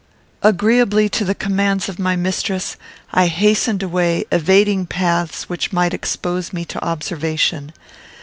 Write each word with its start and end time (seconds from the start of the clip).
Agreeably 0.41 1.07
to 1.09 1.23
the 1.23 1.35
commands 1.35 1.87
of 1.87 1.99
my 1.99 2.15
mistress, 2.15 2.75
I 3.13 3.27
hastened 3.27 3.83
away, 3.83 4.25
evading 4.31 4.87
paths 4.87 5.47
which 5.47 5.71
might 5.71 5.93
expose 5.93 6.51
me 6.51 6.65
to 6.65 6.83
observation. 6.83 7.71